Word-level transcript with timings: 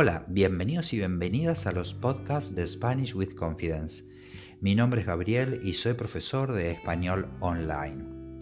Hola, 0.00 0.24
bienvenidos 0.28 0.92
y 0.92 0.98
bienvenidas 0.98 1.66
a 1.66 1.72
los 1.72 1.92
podcasts 1.92 2.54
de 2.54 2.64
Spanish 2.64 3.16
with 3.16 3.34
Confidence. 3.34 4.04
Mi 4.60 4.76
nombre 4.76 5.00
es 5.00 5.08
Gabriel 5.08 5.58
y 5.64 5.72
soy 5.72 5.94
profesor 5.94 6.52
de 6.52 6.70
español 6.70 7.28
online. 7.40 8.38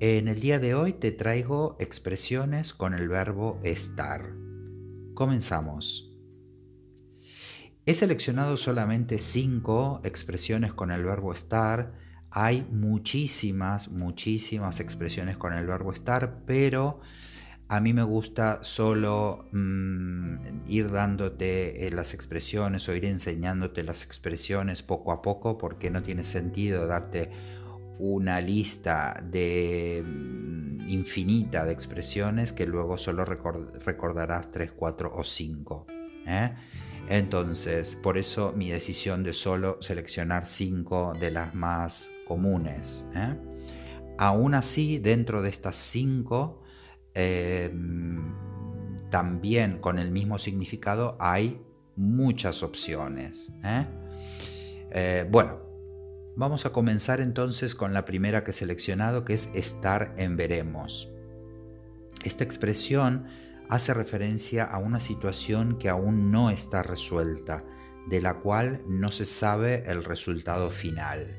En 0.00 0.26
el 0.26 0.40
día 0.40 0.58
de 0.58 0.74
hoy 0.74 0.94
te 0.94 1.12
traigo 1.12 1.76
expresiones 1.80 2.72
con 2.72 2.94
el 2.94 3.08
verbo 3.08 3.60
estar. 3.62 4.32
Comenzamos. 5.12 6.18
He 7.84 7.92
seleccionado 7.92 8.56
solamente 8.56 9.18
cinco 9.18 10.00
expresiones 10.02 10.72
con 10.72 10.92
el 10.92 11.04
verbo 11.04 11.34
estar. 11.34 11.92
Hay 12.30 12.66
muchísimas, 12.70 13.90
muchísimas 13.90 14.80
expresiones 14.80 15.36
con 15.36 15.52
el 15.52 15.66
verbo 15.66 15.92
estar, 15.92 16.42
pero 16.46 17.02
a 17.70 17.78
mí 17.78 17.92
me 17.92 18.02
gusta 18.02 18.58
solo 18.64 19.46
mm, 19.52 20.34
ir 20.66 20.90
dándote 20.90 21.86
eh, 21.86 21.92
las 21.92 22.14
expresiones 22.14 22.88
o 22.88 22.96
ir 22.96 23.04
enseñándote 23.04 23.84
las 23.84 24.02
expresiones 24.02 24.82
poco 24.82 25.12
a 25.12 25.22
poco 25.22 25.56
porque 25.56 25.88
no 25.88 26.02
tiene 26.02 26.24
sentido 26.24 26.88
darte 26.88 27.30
una 28.00 28.40
lista 28.40 29.14
de 29.24 30.02
mm, 30.04 30.88
infinita 30.88 31.64
de 31.64 31.72
expresiones 31.72 32.52
que 32.52 32.66
luego 32.66 32.98
solo 32.98 33.24
recordarás 33.24 34.50
3, 34.50 34.72
4 34.72 35.12
o 35.14 35.22
5. 35.22 35.86
¿eh? 36.26 36.52
Entonces, 37.08 37.94
por 37.94 38.18
eso 38.18 38.52
mi 38.52 38.70
decisión 38.70 39.22
de 39.22 39.32
solo 39.32 39.78
seleccionar 39.80 40.44
5 40.44 41.14
de 41.20 41.30
las 41.30 41.54
más 41.54 42.10
comunes. 42.26 43.06
¿eh? 43.14 43.36
Aún 44.18 44.54
así, 44.54 44.98
dentro 44.98 45.40
de 45.40 45.50
estas 45.50 45.76
5, 45.76 46.59
Em, 47.22 48.32
también 49.10 49.78
con 49.78 49.98
el 49.98 50.10
mismo 50.10 50.38
significado 50.38 51.18
hay 51.20 51.60
muchas 51.94 52.62
opciones. 52.62 53.52
¿eh? 53.62 53.86
Eh, 54.92 55.26
bueno, 55.30 55.60
vamos 56.34 56.64
a 56.64 56.72
comenzar 56.72 57.20
entonces 57.20 57.74
con 57.74 57.92
la 57.92 58.06
primera 58.06 58.42
que 58.42 58.52
he 58.52 58.54
seleccionado, 58.54 59.26
que 59.26 59.34
es 59.34 59.50
estar 59.52 60.14
en 60.16 60.38
veremos. 60.38 61.10
Esta 62.24 62.44
expresión 62.44 63.26
hace 63.68 63.92
referencia 63.92 64.64
a 64.64 64.78
una 64.78 65.00
situación 65.00 65.78
que 65.78 65.90
aún 65.90 66.32
no 66.32 66.48
está 66.48 66.82
resuelta, 66.82 67.64
de 68.08 68.22
la 68.22 68.38
cual 68.38 68.82
no 68.86 69.10
se 69.10 69.26
sabe 69.26 69.82
el 69.90 70.04
resultado 70.04 70.70
final. 70.70 71.38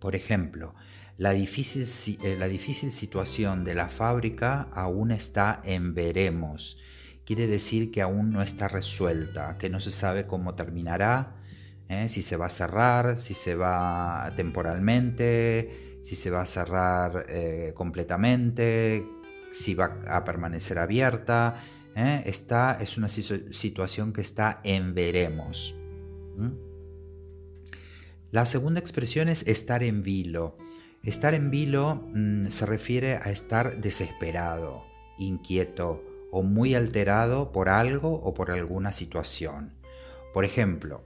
Por 0.00 0.16
ejemplo, 0.16 0.74
la 1.18 1.32
difícil, 1.32 1.86
eh, 2.22 2.36
la 2.38 2.46
difícil 2.46 2.92
situación 2.92 3.64
de 3.64 3.74
la 3.74 3.88
fábrica 3.88 4.68
aún 4.72 5.10
está 5.10 5.60
en 5.64 5.94
veremos. 5.94 6.78
Quiere 7.24 7.46
decir 7.46 7.90
que 7.90 8.02
aún 8.02 8.32
no 8.32 8.42
está 8.42 8.68
resuelta, 8.68 9.56
que 9.58 9.70
no 9.70 9.80
se 9.80 9.90
sabe 9.90 10.26
cómo 10.26 10.54
terminará, 10.54 11.40
¿eh? 11.88 12.08
si 12.08 12.22
se 12.22 12.36
va 12.36 12.46
a 12.46 12.50
cerrar, 12.50 13.18
si 13.18 13.34
se 13.34 13.54
va 13.54 14.32
temporalmente, 14.36 15.98
si 16.02 16.14
se 16.14 16.30
va 16.30 16.42
a 16.42 16.46
cerrar 16.46 17.26
eh, 17.28 17.72
completamente, 17.74 19.08
si 19.50 19.74
va 19.74 20.00
a 20.06 20.24
permanecer 20.24 20.78
abierta. 20.78 21.56
Esta 21.96 22.76
es 22.78 22.98
una 22.98 23.08
situación 23.08 24.12
que 24.12 24.20
está 24.20 24.60
en 24.64 24.92
veremos. 24.92 25.74
La 28.30 28.44
segunda 28.44 28.80
expresión 28.80 29.30
es 29.30 29.46
estar 29.46 29.82
en 29.82 30.02
vilo. 30.02 30.58
Estar 31.06 31.34
en 31.34 31.52
vilo 31.52 32.02
mm, 32.12 32.48
se 32.48 32.66
refiere 32.66 33.14
a 33.14 33.30
estar 33.30 33.80
desesperado, 33.80 34.84
inquieto 35.18 36.02
o 36.32 36.42
muy 36.42 36.74
alterado 36.74 37.52
por 37.52 37.68
algo 37.68 38.14
o 38.24 38.34
por 38.34 38.50
alguna 38.50 38.90
situación. 38.90 39.72
Por 40.34 40.44
ejemplo, 40.44 41.04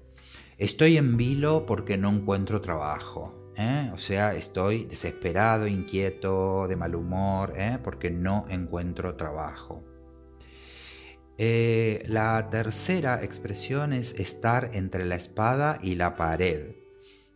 estoy 0.57 0.97
en 0.97 1.19
vilo 1.19 1.67
porque 1.67 1.99
no 1.99 2.09
encuentro 2.09 2.63
trabajo. 2.63 3.53
¿eh? 3.59 3.91
O 3.93 3.99
sea, 3.99 4.33
estoy 4.35 4.85
desesperado, 4.85 5.67
inquieto, 5.67 6.67
de 6.67 6.77
mal 6.77 6.95
humor, 6.95 7.53
¿eh? 7.57 7.79
porque 7.85 8.11
no 8.11 8.47
encuentro 8.49 9.17
trabajo. 9.17 9.85
Eh, 11.37 12.03
la 12.07 12.49
tercera 12.49 13.23
expresión 13.23 13.93
es 13.93 14.19
estar 14.19 14.71
entre 14.73 15.05
la 15.05 15.17
espada 15.17 15.79
y 15.83 15.97
la 15.97 16.17
pared. 16.17 16.75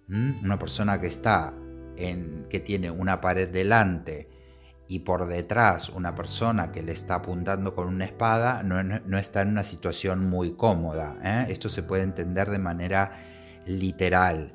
Una 0.09 0.59
persona 0.59 0.99
que 0.99 1.07
está 1.07 1.55
en, 1.97 2.47
que 2.49 2.61
tiene 2.61 2.91
una 2.91 3.21
pared 3.21 3.49
delante 3.49 4.29
y 4.89 5.01
por 5.01 5.27
detrás 5.27 5.89
una 5.89 6.15
persona 6.15 6.71
que 6.71 6.83
le 6.83 6.93
está 6.93 7.17
apuntando 7.17 7.75
con 7.75 7.89
una 7.89 8.05
espada, 8.05 8.63
no, 8.63 9.19
está 9.19 9.43
en 9.43 9.49
una 9.49 9.65
situación 9.65 10.29
muy 10.29 10.53
cómoda. 10.53 11.17
¿eh? 11.25 11.47
Esto 11.51 11.69
se 11.69 11.83
puede 11.83 12.03
entender 12.03 12.51
de 12.51 12.59
manera 12.59 13.13
literal. 13.67 14.53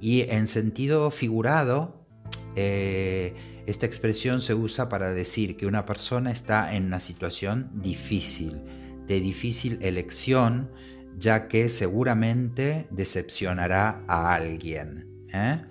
Y 0.00 0.22
en 0.30 0.46
sentido 0.46 1.10
figurado, 1.10 2.06
eh, 2.54 3.34
esta 3.66 3.86
expresión 3.86 4.40
se 4.40 4.54
usa 4.54 4.88
para 4.88 5.12
decir 5.12 5.56
que 5.56 5.66
una 5.66 5.86
persona 5.86 6.30
está 6.30 6.74
en 6.74 6.86
una 6.86 7.00
situación 7.00 7.70
difícil, 7.74 8.62
de 9.06 9.20
difícil 9.20 9.78
elección, 9.82 10.70
ya 11.18 11.48
que 11.48 11.68
seguramente 11.68 12.86
decepcionará 12.90 14.04
a 14.06 14.34
alguien. 14.34 15.26
¿eh? 15.32 15.62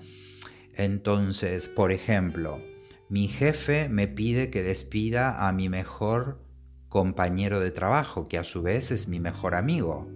Entonces, 0.75 1.67
por 1.67 1.91
ejemplo, 1.91 2.61
mi 3.09 3.27
jefe 3.27 3.89
me 3.89 4.07
pide 4.07 4.49
que 4.49 4.63
despida 4.63 5.47
a 5.47 5.51
mi 5.51 5.69
mejor 5.69 6.39
compañero 6.87 7.59
de 7.59 7.71
trabajo, 7.71 8.27
que 8.27 8.37
a 8.37 8.43
su 8.43 8.61
vez 8.61 8.91
es 8.91 9.07
mi 9.07 9.19
mejor 9.19 9.55
amigo. 9.55 10.09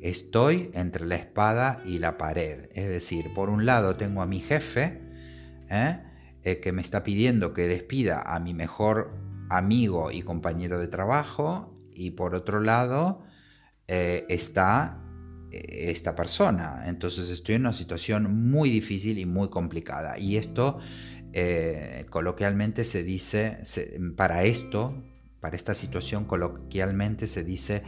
Estoy 0.00 0.70
entre 0.74 1.06
la 1.06 1.16
espada 1.16 1.82
y 1.84 1.98
la 1.98 2.18
pared. 2.18 2.68
Es 2.72 2.88
decir, 2.88 3.32
por 3.34 3.50
un 3.50 3.66
lado 3.66 3.96
tengo 3.96 4.22
a 4.22 4.26
mi 4.26 4.40
jefe, 4.40 5.00
¿eh? 5.68 6.00
Eh, 6.44 6.60
que 6.60 6.72
me 6.72 6.82
está 6.82 7.02
pidiendo 7.02 7.52
que 7.52 7.66
despida 7.66 8.22
a 8.22 8.38
mi 8.38 8.54
mejor 8.54 9.12
amigo 9.50 10.12
y 10.12 10.22
compañero 10.22 10.78
de 10.78 10.86
trabajo, 10.86 11.74
y 11.92 12.12
por 12.12 12.36
otro 12.36 12.60
lado 12.60 13.22
eh, 13.88 14.24
está 14.28 15.02
esta 15.52 16.14
persona. 16.14 16.84
Entonces 16.86 17.30
estoy 17.30 17.56
en 17.56 17.62
una 17.62 17.72
situación 17.72 18.48
muy 18.48 18.70
difícil 18.70 19.18
y 19.18 19.26
muy 19.26 19.48
complicada. 19.48 20.18
Y 20.18 20.36
esto 20.36 20.78
eh, 21.32 22.06
coloquialmente 22.10 22.84
se 22.84 23.02
dice, 23.02 23.58
para 24.16 24.44
esto, 24.44 25.02
para 25.40 25.56
esta 25.56 25.74
situación 25.74 26.24
coloquialmente 26.24 27.26
se 27.26 27.44
dice, 27.44 27.82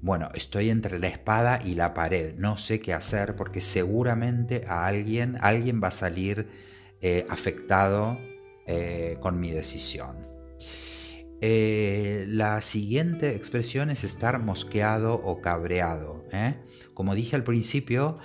bueno, 0.00 0.28
estoy 0.34 0.70
entre 0.70 0.98
la 0.98 1.08
espada 1.08 1.60
y 1.64 1.74
la 1.74 1.94
pared, 1.94 2.34
no 2.36 2.56
sé 2.56 2.80
qué 2.80 2.92
hacer 2.92 3.36
porque 3.36 3.60
seguramente 3.60 4.64
a 4.68 4.86
alguien, 4.86 5.38
alguien 5.40 5.80
va 5.82 5.88
a 5.88 5.92
salir 5.92 6.48
eh, 7.00 7.24
afectado 7.28 8.18
eh, 8.66 9.16
con 9.20 9.40
mi 9.40 9.50
decisión. 9.50 10.33
Eh, 11.46 12.24
la 12.26 12.62
siguiente 12.62 13.34
expresión 13.34 13.90
es 13.90 14.02
estar 14.02 14.38
mosqueado 14.38 15.12
o 15.12 15.42
cabreado. 15.42 16.24
¿eh? 16.32 16.56
Como 16.94 17.14
dije 17.14 17.36
al 17.36 17.44
principio, 17.44 18.18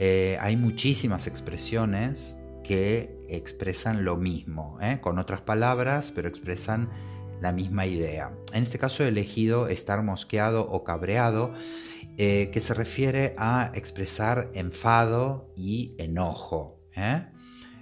eh, 0.00 0.38
hay 0.40 0.56
muchísimas 0.56 1.28
expresiones 1.28 2.38
que 2.64 3.16
expresan 3.28 4.04
lo 4.04 4.16
mismo, 4.16 4.76
con 5.02 5.20
otras 5.20 5.40
palabras, 5.42 6.10
pero 6.12 6.26
expresan 6.26 6.90
la 7.40 7.52
misma 7.52 7.86
idea. 7.86 8.36
En 8.52 8.64
este 8.64 8.80
caso 8.80 9.04
he 9.04 9.08
elegido 9.08 9.68
estar 9.68 10.02
mosqueado 10.02 10.66
o 10.66 10.82
cabreado, 10.82 11.54
que 12.16 12.60
se 12.60 12.74
refiere 12.74 13.36
a 13.38 13.70
expresar 13.74 14.50
enfado 14.54 15.52
y 15.56 15.94
enojo. 15.98 16.80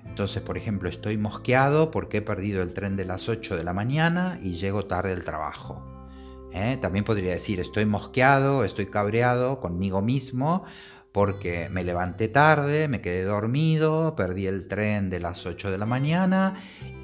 Entonces, 0.06 0.43
por 0.43 0.58
ejemplo, 0.58 0.88
estoy 0.88 1.16
mosqueado 1.16 1.90
porque 1.90 2.19
he 2.19 2.22
perdido 2.22 2.62
el 2.62 2.75
tren 2.75 2.96
de 2.96 3.04
las 3.04 3.28
8 3.28 3.56
de 3.56 3.64
la 3.64 3.72
mañana 3.72 4.38
y 4.43 4.54
llego 4.54 4.87
tarde 4.87 5.12
al 5.12 5.25
trabajo. 5.25 5.82
¿eh? 6.52 6.78
También 6.81 7.04
podría 7.04 7.32
decir, 7.32 7.60
estoy 7.60 7.87
mosqueado, 7.87 8.64
estoy 8.64 8.87
cabreado 8.87 9.60
conmigo 9.60 10.02
mismo 10.02 10.64
porque 11.12 11.69
me 11.70 11.84
levanté 11.84 12.28
tarde, 12.28 12.88
me 12.88 13.00
quedé 13.00 13.25
dormido, 13.25 14.16
perdí 14.16 14.46
el 14.46 14.66
tren 14.66 15.10
de 15.10 15.20
las 15.20 15.46
8 15.46 15.70
de 15.70 15.78
la 15.78 15.87
mañana 15.87 16.55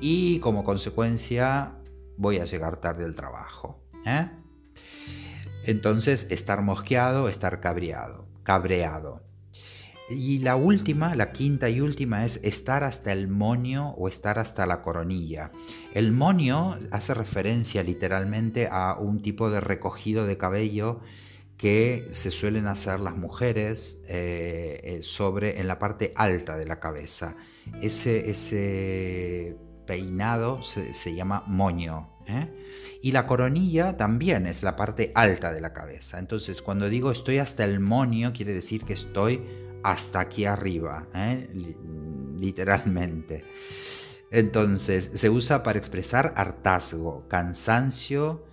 y 0.01 0.39
como 0.41 0.65
consecuencia 0.65 1.75
voy 2.17 2.39
a 2.39 2.47
llegar 2.47 2.79
tarde 2.79 3.05
al 3.05 3.15
trabajo. 3.15 3.83
¿eh? 4.07 4.31
Entonces, 5.65 6.29
estar 6.31 6.63
mosqueado, 6.63 7.29
estar 7.29 7.61
cabreado, 7.61 8.27
cabreado. 8.43 9.28
Y 10.11 10.39
la 10.39 10.57
última, 10.57 11.15
la 11.15 11.33
quinta 11.33 11.69
y 11.69 11.81
última 11.81 12.25
es 12.25 12.41
estar 12.43 12.83
hasta 12.83 13.13
el 13.13 13.29
monio 13.29 13.89
o 13.99 14.09
estar 14.09 14.39
hasta 14.39 14.65
la 14.67 14.83
coronilla. 14.83 15.53
El 15.93 16.13
monio 16.13 16.79
hace 16.91 17.13
referencia 17.13 17.83
literalmente 17.83 18.69
a 18.71 18.97
un 18.99 19.21
tipo 19.21 19.51
de 19.51 19.61
recogido 19.61 20.25
de 20.25 20.39
cabello 20.39 21.01
que 21.59 22.07
se 22.11 22.31
suelen 22.31 22.69
hacer 22.69 23.01
las 23.01 23.17
mujeres 23.17 24.03
eh, 24.09 24.81
eh, 24.85 25.03
sobre 25.03 25.61
en 25.61 25.67
la 25.67 25.79
parte 25.79 26.13
alta 26.15 26.57
de 26.57 26.65
la 26.65 26.81
cabeza. 26.81 27.37
Ese, 27.83 28.31
ese 28.31 29.59
peinado 29.85 30.63
se, 30.63 31.15
llama 31.15 31.45
moño. 31.47 32.17
¿eh? 32.27 32.55
Y 33.03 33.13
la 33.13 33.27
coronilla 33.27 33.97
también 33.97 34.47
es 34.47 34.63
la 34.63 34.77
parte 34.77 35.11
alta 35.15 35.53
de 35.53 35.61
la 35.61 35.73
cabeza. 35.73 36.19
Entonces, 36.19 36.63
cuando 36.63 36.89
digo 36.89 37.11
estoy 37.11 37.39
hasta 37.39 37.65
el 37.65 37.81
moño, 37.81 38.33
quiere 38.33 38.53
decir 38.53 38.85
que 38.85 38.93
estoy 38.93 39.43
hasta 39.83 40.21
aquí 40.21 40.45
arriba, 40.45 41.07
¿eh? 41.15 41.49
literalmente. 42.39 43.45
Entonces, 44.31 45.11
se 45.15 45.31
usa 45.31 45.63
para 45.63 45.79
expresar 45.79 46.35
hartazgo, 46.37 47.27
cansancio 47.29 48.45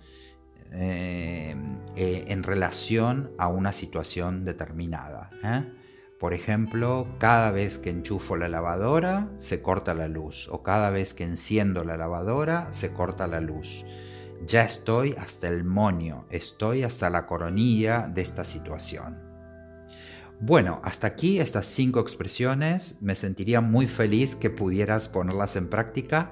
eh, 0.72 1.54
en 1.96 2.42
relación 2.42 3.30
a 3.38 3.48
una 3.48 3.72
situación 3.72 4.44
determinada. 4.44 5.30
Por 6.18 6.32
ejemplo, 6.32 7.06
cada 7.18 7.50
vez 7.50 7.78
que 7.78 7.90
enchufo 7.90 8.36
la 8.36 8.48
lavadora 8.48 9.30
se 9.36 9.60
corta 9.60 9.92
la 9.92 10.08
luz 10.08 10.48
o 10.50 10.62
cada 10.62 10.88
vez 10.88 11.12
que 11.12 11.24
enciendo 11.24 11.84
la 11.84 11.98
lavadora 11.98 12.68
se 12.72 12.94
corta 12.94 13.26
la 13.26 13.40
luz. 13.40 13.84
Ya 14.46 14.64
estoy 14.64 15.14
hasta 15.18 15.48
el 15.48 15.64
moño, 15.64 16.26
estoy 16.30 16.84
hasta 16.84 17.10
la 17.10 17.26
coronilla 17.26 18.08
de 18.08 18.22
esta 18.22 18.44
situación. 18.44 19.25
Bueno, 20.40 20.80
hasta 20.84 21.06
aquí 21.06 21.38
estas 21.38 21.66
cinco 21.66 22.00
expresiones. 22.00 22.98
Me 23.00 23.14
sentiría 23.14 23.60
muy 23.60 23.86
feliz 23.86 24.36
que 24.36 24.50
pudieras 24.50 25.08
ponerlas 25.08 25.56
en 25.56 25.68
práctica. 25.68 26.30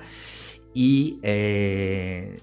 Y 0.75 1.21
eh, 1.23 2.43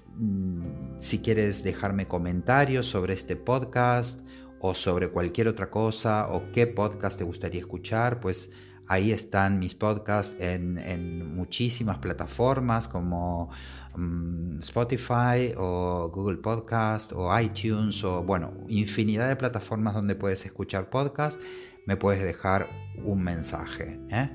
si 0.98 1.20
quieres 1.20 1.62
dejarme 1.62 2.08
comentarios 2.08 2.86
sobre 2.86 3.14
este 3.14 3.36
podcast 3.36 4.26
o 4.58 4.74
sobre 4.74 5.10
cualquier 5.10 5.48
otra 5.48 5.70
cosa 5.70 6.28
o 6.28 6.50
qué 6.50 6.66
podcast 6.66 7.18
te 7.18 7.24
gustaría 7.24 7.60
escuchar, 7.60 8.20
pues 8.20 8.52
ahí 8.88 9.12
están 9.12 9.58
mis 9.58 9.74
podcasts 9.74 10.40
en, 10.40 11.34
muchísimas 11.34 11.98
plataformas 11.98 12.88
como 12.88 13.50
mm, 13.96 14.58
Spotify 14.58 15.54
o 15.56 16.10
Google 16.12 16.38
Podcast 16.38 17.12
o 17.14 17.38
iTunes 17.38 18.04
o 18.04 18.22
bueno, 18.22 18.52
infinidad 18.68 19.28
de 19.28 19.36
plataformas 19.36 19.94
donde 19.94 20.14
puedes 20.14 20.44
escuchar 20.44 20.90
podcasts 20.90 21.42
me 21.86 21.96
puedes 21.96 22.22
dejar 22.22 22.68
un 23.04 23.22
mensaje. 23.22 24.00
¿eh? 24.10 24.30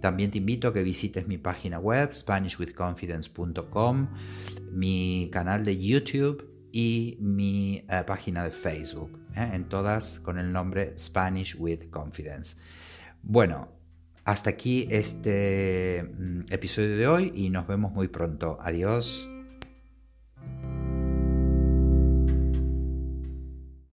También 0.00 0.30
te 0.30 0.38
invito 0.38 0.68
a 0.68 0.72
que 0.72 0.82
visites 0.82 1.28
mi 1.28 1.38
página 1.38 1.78
web, 1.78 2.12
SpanishWithConfidence.com, 2.12 4.08
mi 4.72 5.30
canal 5.32 5.64
de 5.64 5.78
YouTube 5.78 6.44
y 6.72 7.16
mi 7.20 7.84
eh, 7.88 8.02
página 8.06 8.44
de 8.44 8.50
Facebook, 8.50 9.20
¿eh? 9.36 9.50
en 9.52 9.68
todas 9.68 10.18
con 10.20 10.38
el 10.38 10.52
nombre 10.52 10.96
Spanish 10.98 11.56
with 11.58 11.90
Confidence. 11.90 12.56
Bueno, 13.22 13.77
hasta 14.28 14.50
aquí 14.50 14.86
este 14.90 16.04
mm, 16.18 16.40
episodio 16.50 16.98
de 16.98 17.06
hoy 17.08 17.32
y 17.34 17.48
nos 17.48 17.66
vemos 17.66 17.92
muy 17.92 18.08
pronto. 18.08 18.58
Adiós. 18.60 19.26